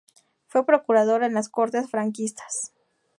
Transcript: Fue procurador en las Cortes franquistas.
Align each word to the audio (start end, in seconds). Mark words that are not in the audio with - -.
Fue 0.47 0.65
procurador 0.65 1.23
en 1.23 1.35
las 1.35 1.47
Cortes 1.47 1.87
franquistas. 1.91 2.73